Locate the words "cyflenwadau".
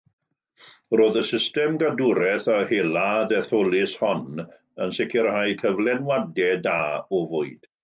5.63-6.53